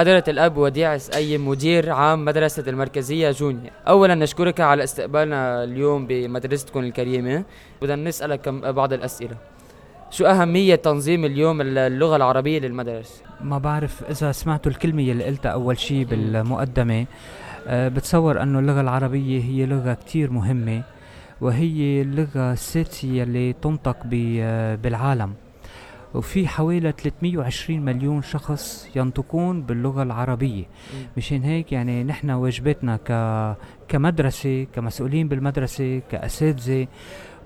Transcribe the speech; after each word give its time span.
حضرة 0.00 0.24
الأب 0.28 0.56
وديع 0.56 0.96
سقيم 0.96 1.48
مدير 1.48 1.92
عام 1.92 2.24
مدرسة 2.24 2.64
المركزية 2.68 3.30
جونيور 3.30 3.70
أولا 3.88 4.14
نشكرك 4.14 4.60
على 4.60 4.84
استقبالنا 4.84 5.64
اليوم 5.64 6.06
بمدرستكم 6.06 6.80
الكريمة. 6.80 7.44
بدنا 7.82 8.08
نسألك 8.08 8.48
بعض 8.48 8.92
الأسئلة. 8.92 9.36
شو 10.10 10.26
أهمية 10.26 10.74
تنظيم 10.74 11.24
اليوم 11.24 11.60
اللغة 11.60 12.16
العربية 12.16 12.58
للمدارس؟ 12.58 13.22
ما 13.40 13.58
بعرف 13.58 14.04
إذا 14.10 14.32
سمعتوا 14.32 14.72
الكلمة 14.72 15.02
اللي 15.02 15.24
قلتها 15.24 15.50
أول 15.52 15.78
شيء 15.78 16.04
بالمقدمة. 16.04 17.06
أه 17.66 17.88
بتصور 17.88 18.42
أنه 18.42 18.58
اللغة 18.58 18.80
العربية 18.80 19.42
هي 19.42 19.66
لغة 19.66 19.94
كتير 19.94 20.30
مهمة 20.30 20.82
وهي 21.40 22.02
اللغة 22.02 22.52
السادسة 22.52 23.22
اللي 23.22 23.52
تنطق 23.52 23.96
آه، 24.14 24.74
بالعالم. 24.74 25.34
وفي 26.14 26.48
حوالي 26.48 26.92
320 26.92 27.80
مليون 27.80 28.22
شخص 28.22 28.88
ينطقون 28.96 29.62
باللغة 29.62 30.02
العربية. 30.02 30.64
مشان 31.16 31.42
هيك 31.42 31.72
يعني 31.72 32.04
نحن 32.04 32.30
واجباتنا 32.30 32.96
ك 32.96 33.10
كمدرسة 33.88 34.66
كمسؤولين 34.74 35.28
بالمدرسة 35.28 36.02
كأساتذة. 36.10 36.86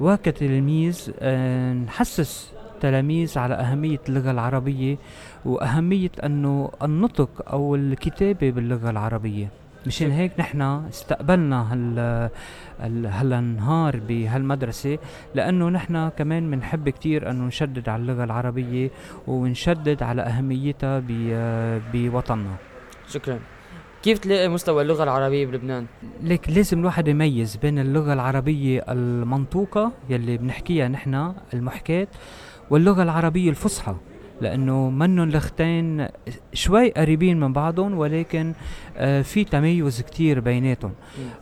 وكتلاميذ 0.01 1.11
أه 1.19 1.73
نحسس 1.73 2.53
التلاميذ 2.75 3.39
على 3.39 3.55
أهمية 3.55 4.01
اللغة 4.09 4.31
العربية 4.31 4.97
وأهمية 5.45 6.11
أنه 6.25 6.71
النطق 6.83 7.53
أو 7.53 7.75
الكتابة 7.75 8.51
باللغة 8.51 8.91
العربية. 8.91 9.49
مشان 9.87 10.11
هيك 10.11 10.33
نحن 10.39 10.63
استقبلنا 10.63 11.73
هال 11.73 13.07
هالنهار 13.07 14.01
بهالمدرسة 14.09 14.99
لأنه 15.35 15.69
نحن 15.69 16.09
كمان 16.09 16.51
بنحب 16.51 16.89
كتير 16.89 17.31
أنه 17.31 17.45
نشدد 17.45 17.89
على 17.89 18.03
اللغة 18.03 18.25
العربية 18.25 18.91
ونشدد 19.27 20.03
على 20.03 20.23
أهميتها 20.23 21.03
بوطننا. 21.93 22.57
شكرا. 23.09 23.39
كيف 24.03 24.19
تلاقي 24.19 24.49
مستوى 24.49 24.83
اللغة 24.83 25.03
العربية 25.03 25.47
بلبنان؟ 25.47 25.87
ليك 26.23 26.51
لازم 26.51 26.79
الواحد 26.79 27.09
يميز 27.09 27.57
بين 27.57 27.79
اللغة 27.79 28.13
العربية 28.13 28.85
المنطوقة 28.89 29.93
يلي 30.09 30.37
بنحكيها 30.37 30.89
نحن 30.89 31.35
المحكاة 31.55 32.07
واللغة 32.71 33.03
العربية 33.03 33.51
الفصحى. 33.51 33.95
لأنه 34.45 34.91
منن 34.91 35.29
لغتين 35.31 36.07
شوي 36.53 36.91
قريبين 36.91 37.41
من 37.41 37.53
بعضهم 37.53 37.95
ولكن 37.95 38.53
آه 38.97 39.23
في 39.23 39.45
تميز 39.45 40.01
كتير 40.03 40.41
بيناتهم. 40.41 40.93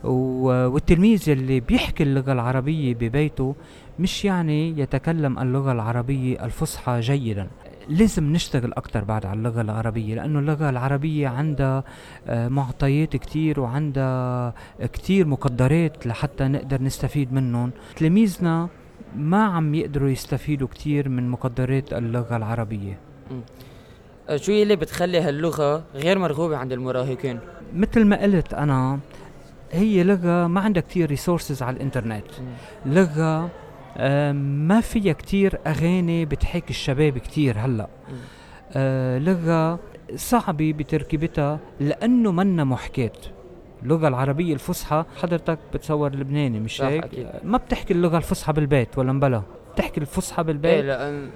والتلميذ 0.03 1.29
اللي 1.29 1.59
بيحكي 1.59 2.03
اللغة 2.03 2.33
العربية 2.33 2.93
ببيته 2.93 3.55
مش 3.99 4.25
يعني 4.25 4.79
يتكلم 4.79 5.39
اللغة 5.39 5.71
العربية 5.71 6.45
الفصحى 6.45 6.99
جيدا. 6.99 7.47
لازم 7.89 8.33
نشتغل 8.33 8.73
أكتر 8.73 9.03
بعد 9.03 9.25
على 9.25 9.37
اللغة 9.37 9.61
العربية 9.61 10.15
لأنه 10.15 10.39
اللغة 10.39 10.69
العربية 10.69 11.27
عندها 11.27 11.83
آه 12.27 12.47
معطيات 12.47 13.15
كتير 13.15 13.59
وعندها 13.59 14.53
كتير 14.93 15.27
مقدرات 15.27 16.07
لحتى 16.07 16.43
نقدر 16.47 16.81
نستفيد 16.81 17.33
منهم. 17.33 17.71
تلاميذنا 17.95 18.69
ما 19.15 19.43
عم 19.43 19.75
يقدروا 19.75 20.09
يستفيدوا 20.09 20.67
كتير 20.67 21.09
من 21.09 21.29
مقدرات 21.29 21.93
اللغة 21.93 22.37
العربية. 22.37 22.99
أه، 24.29 24.37
شو 24.37 24.51
اللي 24.51 24.75
بتخلي 24.75 25.19
هاللغة 25.21 25.83
غير 25.95 26.19
مرغوبة 26.19 26.57
عند 26.57 26.71
المراهقين؟ 26.71 27.39
مثل 27.75 28.05
ما 28.05 28.21
قلت 28.21 28.53
أنا 28.53 28.99
هي 29.71 30.03
لغة 30.03 30.47
ما 30.47 30.61
عندها 30.61 30.81
كتير 30.81 31.09
ريسورسز 31.09 31.61
على 31.63 31.75
الإنترنت. 31.75 32.25
لغة 32.85 33.49
آه 33.97 34.31
ما 34.31 34.81
فيها 34.81 35.13
كتير 35.13 35.59
أغاني 35.67 36.25
بتحيك 36.25 36.69
الشباب 36.69 37.17
كتير 37.17 37.59
هلأ. 37.59 37.87
آه 38.73 39.19
لغة 39.19 39.79
صعبة 40.15 40.73
بتركيبتها 40.73 41.59
لأنه 41.79 42.31
منا 42.31 42.63
محكات. 42.63 43.17
اللغة 43.83 44.07
العربية 44.07 44.53
الفصحى 44.53 45.03
حضرتك 45.21 45.59
بتصور 45.73 46.15
لبناني 46.15 46.59
مش 46.59 46.81
هيك؟ 46.81 47.03
أكيد. 47.03 47.27
ما 47.43 47.57
بتحكي 47.57 47.93
اللغة 47.93 48.17
الفصحى 48.17 48.53
بالبيت 48.53 48.97
ولا 48.97 49.11
مبلا؟ 49.13 49.41
بتحكي 49.73 50.01
الفصحى 50.01 50.43
بالبيت؟ 50.43 50.73
إيه 50.73 50.81
لأن 50.81 51.29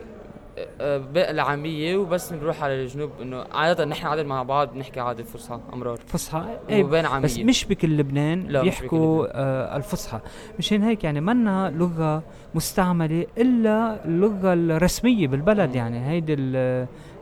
آه، 0.82 0.98
باقي 0.98 1.32
العامية 1.32 1.98
وبس 1.98 2.34
نروح 2.34 2.64
على 2.64 2.82
الجنوب 2.84 3.12
إنه 3.22 3.46
عادة 3.52 3.86
نحن 3.86 4.08
عادة 4.08 4.24
مع 4.24 4.44
بعض 4.44 4.74
بنحكي 4.74 5.00
عادة 5.00 5.24
فصحى 5.24 5.60
أمرار. 5.74 6.00
فصحى؟ 6.08 6.58
إيه 6.70 6.84
وبين 6.84 7.06
عامية. 7.06 7.26
بس 7.26 7.40
مش 7.40 7.66
بكل 7.66 7.98
لبنان 7.98 8.44
لا 8.48 8.62
بيحكوا 8.62 9.28
آه 9.32 9.78
الفصحى. 9.78 10.20
مشان 10.60 10.84
هيك 10.84 11.04
يعني 11.04 11.22
منا 11.22 11.70
لغة 11.76 12.24
مستعملة 12.56 13.26
إلا 13.38 14.06
اللغة 14.06 14.54
الرسمية 14.54 15.28
بالبلد 15.28 15.76
يعني 15.76 16.08
هيدي 16.10 16.34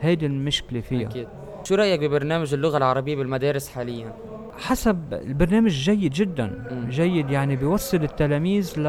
هيدي 0.01 0.25
المشكلة 0.25 0.81
فيها. 0.81 1.07
أكيد. 1.09 1.27
شو 1.63 1.75
رأيك 1.75 1.99
ببرنامج 1.99 2.53
اللغة 2.53 2.77
العربية 2.77 3.15
بالمدارس 3.15 3.69
حاليا؟ 3.69 4.13
حسب 4.57 5.13
البرنامج 5.13 5.71
جيد 5.71 6.13
جدا. 6.13 6.51
جيد 6.89 7.29
يعني 7.29 7.55
بيوصل 7.55 8.03
التلاميذ 8.03 8.79
ل 8.79 8.83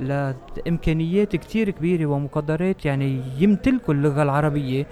لامكانيات 0.00 1.36
كتير 1.36 1.70
كبيرة 1.70 2.06
ومقدرات 2.06 2.84
يعني 2.84 3.22
يمتلكوا 3.38 3.94
اللغة 3.94 4.22
العربية. 4.22 4.86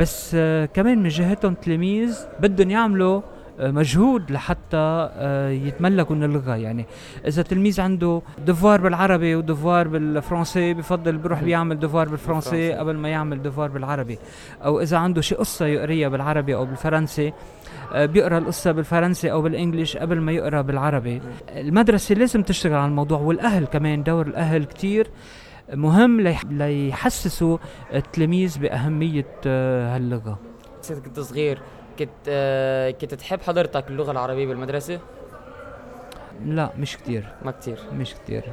بس 0.00 0.32
آه 0.34 0.66
كمان 0.66 1.02
من 1.02 1.08
جهتهم 1.08 1.54
تلاميذ 1.54 2.18
بدهم 2.40 2.70
يعملوا 2.70 3.20
مجهود 3.58 4.30
لحتى 4.30 4.76
آه، 4.76 5.48
يتملكوا 5.50 6.16
من 6.16 6.24
اللغة. 6.24 6.56
يعني 6.56 6.86
إذا 7.26 7.42
تلميذ 7.42 7.80
عنده 7.80 8.22
دفوار 8.46 8.80
بالعربي 8.80 9.36
ودفوار 9.36 9.88
بالفرنسي 9.88 10.74
بفضل 10.74 11.16
بيروح 11.16 11.42
بيعمل 11.42 11.78
دفوار 11.78 12.08
بالفرنسي 12.08 12.72
قبل 12.72 12.96
ما 12.96 13.08
يعمل 13.08 13.42
دفوار 13.42 13.70
بالعربي. 13.70 14.18
أو 14.64 14.80
إذا 14.80 14.96
عنده 14.96 15.20
شي 15.20 15.34
قصة 15.34 15.66
يقريها 15.66 16.08
بالعربي 16.08 16.54
أو 16.54 16.66
بالفرنسي 16.66 17.32
آه، 17.92 18.06
بيقرأ 18.06 18.38
القصة 18.38 18.72
بالفرنسي 18.72 19.32
أو 19.32 19.42
بالإنجليش 19.42 19.96
قبل 19.96 20.20
ما 20.20 20.32
يقرأ 20.32 20.60
بالعربي. 20.60 21.22
المدرسة 21.48 22.14
لازم 22.14 22.42
تشتغل 22.42 22.74
على 22.74 22.88
الموضوع 22.88 23.18
والأهل 23.18 23.66
كمان 23.66 24.02
دور 24.02 24.26
الأهل 24.26 24.64
كتير 24.64 25.10
مهم 25.72 26.20
ليحسسوا 26.50 27.58
التلاميذ 27.94 28.58
بأهمية 28.58 29.26
هاللغة. 29.44 30.38
كنت 31.04 31.20
صغير 31.20 31.58
كنت 31.98 32.26
آه 32.28 32.90
كنت 32.90 33.14
تحب 33.14 33.42
حضرتك 33.42 33.88
اللغة 33.90 34.10
العربية 34.10 34.46
بالمدرسة؟ 34.46 35.00
لا 36.44 36.72
مش 36.76 36.96
كتير 36.96 37.34
ما 37.42 37.50
كتير 37.50 37.78
مش 37.92 38.14
كتير 38.14 38.44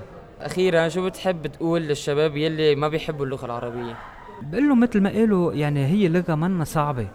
أخيرا 0.41 0.90
شو 0.90 1.06
بتحب 1.06 1.47
تقول 1.47 1.81
للشباب 1.81 2.38
يلي 2.38 2.75
ما 2.75 2.88
بيحبوا 2.88 3.25
اللغة 3.25 3.46
العربية؟ 3.46 4.02
بقول 4.41 4.68
لهم 4.68 4.79
مثل 4.79 5.02
ما 5.02 5.09
قالوا 5.09 5.53
يعني 5.53 5.85
هي 5.85 6.07
لغة 6.07 6.35
منا 6.35 6.63
صعبة 6.63 7.07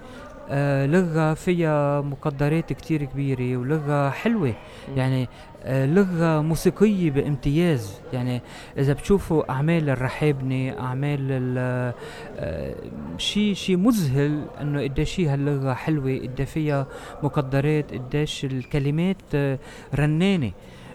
آه 0.51 0.87
لغة 0.87 1.35
فيها 1.35 2.01
مقدرات 2.01 2.73
كتير 2.73 3.05
كبيرة 3.05 3.57
ولغة 3.57 4.11
حلوة. 4.11 4.55
يعني 4.97 5.29
آه 5.63 5.87
لغة 5.87 6.41
موسيقية 6.43 7.11
بامتياز. 7.11 8.01
يعني 8.13 8.43
إذا 8.79 8.93
بتشوفوا 8.93 9.51
أعمال 9.53 9.91
الرحابنة 9.91 10.79
أعمال 10.81 11.55
آه 11.59 12.75
شيء 13.19 13.55
شيء 13.55 13.77
مذهل 13.77 14.45
إنه 14.61 14.83
قديش 14.83 15.21
هي 15.21 15.27
هاللغة 15.27 15.75
حلوة 15.75 16.19
قد 16.23 16.43
فيها 16.45 16.87
مقدرات 17.23 17.93
قديش 17.95 18.45
الكلمات 18.45 19.17
آه 19.35 19.59
رنانة. 19.95 20.53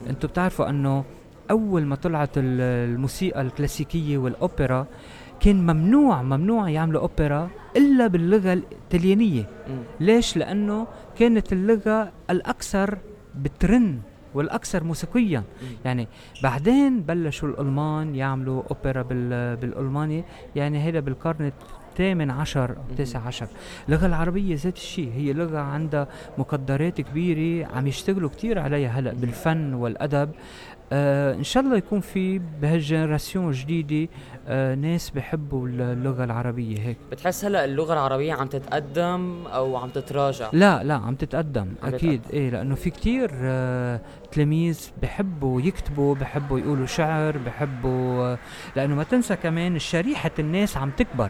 أنتم 0.10 0.28
بتعرفوا 0.28 0.70
إنه 0.70 1.04
أول 1.52 1.86
ما 1.86 1.96
طلعت 1.96 2.30
الموسيقى 2.38 3.42
الكلاسيكية 3.42 4.18
والأوبرا 4.18 4.88
كان 5.42 5.62
ممنوع 5.62 6.22
ممنوع 6.22 6.70
يعملوا 6.70 7.02
أوبرا 7.02 7.50
إلا 7.78 8.08
باللغة 8.08 8.54
الطليانيه 8.54 9.50
ليش؟ 10.00 10.38
لأنه 10.38 10.88
كانت 11.20 11.54
اللغة 11.54 12.12
الأكثر 12.30 12.98
بترن 13.36 14.00
والأكثر 14.34 14.84
موسيقيا 14.84 15.40
مم. 15.40 15.68
يعني 15.86 16.08
بعدين 16.44 17.02
بلشوا 17.02 17.50
الألمان 17.50 18.16
يعملوا 18.16 18.64
أوبرا 18.72 19.02
بالألماني. 19.62 20.24
يعني 20.56 20.90
هذا 20.90 21.00
بالقرن 21.00 21.52
الثامن 21.92 22.32
عشر 22.32 22.70
أو 22.70 22.82
التاسع 22.92 23.20
عشر. 23.20 23.48
اللغة 23.88 24.06
العربية 24.06 24.56
ذات 24.56 24.78
الشيء 24.78 25.12
هي 25.16 25.34
لغة 25.34 25.60
عندها 25.60 26.08
مقدرات 26.38 27.02
كبيرة 27.02 27.68
عم 27.76 27.88
يشتغلوا 27.88 28.30
كتير 28.30 28.60
عليها 28.60 28.90
هلأ 28.90 29.14
بالفن 29.14 29.74
والأدب. 29.74 30.30
آه 30.94 31.34
إن 31.34 31.44
شاء 31.44 31.64
الله 31.64 31.78
يكون 31.78 32.00
في 32.00 32.40
بهالجنراسيون 32.62 33.52
جديده 33.52 34.12
آه 34.48 34.76
ناس 34.76 35.10
بحبوا 35.10 35.68
اللغة 35.68 36.24
العربية 36.24 36.80
هيك. 36.80 36.98
بتحس 37.12 37.46
هلأ 37.46 37.66
اللغة 37.66 37.94
العربية 37.94 38.34
عم 38.34 38.48
تتقدم 38.48 39.44
أو 39.48 39.78
عم 39.78 39.90
تتراجع؟ 39.90 40.50
لا 40.54 40.84
لا 40.84 40.94
عم 40.94 41.16
تتقدم 41.16 41.68
عم 41.84 41.94
أكيد. 41.94 42.22
تتقدم. 42.22 42.38
إيه 42.38 42.50
لأنه 42.50 42.76
في 42.76 42.90
كتير 42.90 43.32
آه 43.34 44.02
تلاميذ 44.32 44.92
بحبوا 45.02 45.62
يكتبوا 45.62 46.16
بحبوا 46.16 46.60
يقولوا 46.60 46.86
شعر 46.86 47.38
بحبوا 47.38 48.24
آه 48.24 48.38
لأنه 48.76 48.96
ما 48.96 49.04
تنسى 49.04 49.36
كمان 49.36 49.80
شريحة 49.80 50.32
الناس 50.40 50.78
عم 50.78 50.90
تكبر. 50.90 51.30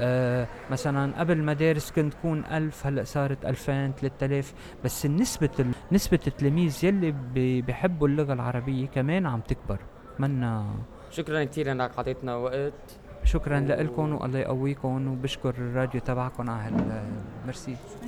آه 0.00 0.46
مثلا 0.70 1.20
قبل 1.20 1.32
المدارس 1.32 1.90
كنت 1.90 2.12
تكون 2.12 2.44
ألف 2.44 2.86
هلأ 2.86 3.04
صارت 3.04 3.44
ألفين 3.44 3.92
ثلاثة 3.92 4.26
آلاف 4.26 4.54
بس 4.84 5.06
نسبة 5.06 5.66
نسبة 5.92 6.20
التلاميذ 6.26 6.84
يلي 6.84 7.14
بيحبوا 7.34 8.08
اللغة 8.08 8.32
العربية 8.32 8.86
كمان 8.86 9.26
عم 9.26 9.40
تكبر. 9.40 9.78
منا 10.18 10.74
شكرا 11.10 11.44
كثير 11.44 11.72
إنك 11.72 11.90
أعطيتنا 11.98 12.34
وقت. 12.36 12.72
شكرا 13.24 13.60
و... 13.60 13.62
لكم 13.62 14.14
والله 14.14 14.38
يقويكم 14.38 15.08
وبشكر 15.08 15.50
الراديو 15.50 16.00
تبعكم 16.00 16.50
على 16.50 16.76
هال 16.76 17.02
ميرسي. 17.46 17.76